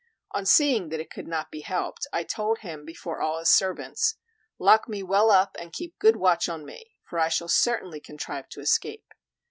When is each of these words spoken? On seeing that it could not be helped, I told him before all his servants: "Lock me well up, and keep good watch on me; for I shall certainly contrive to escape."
On 0.31 0.47
seeing 0.47 0.89
that 0.89 0.99
it 0.99 1.11
could 1.11 1.27
not 1.27 1.51
be 1.51 1.59
helped, 1.61 2.07
I 2.11 2.23
told 2.23 2.57
him 2.61 2.85
before 2.85 3.21
all 3.21 3.37
his 3.37 3.51
servants: 3.51 4.15
"Lock 4.57 4.89
me 4.89 5.03
well 5.03 5.29
up, 5.29 5.55
and 5.59 5.71
keep 5.71 5.99
good 5.99 6.15
watch 6.15 6.49
on 6.49 6.65
me; 6.65 6.95
for 7.07 7.19
I 7.19 7.29
shall 7.29 7.47
certainly 7.47 7.99
contrive 7.99 8.49
to 8.49 8.61
escape." 8.61 9.13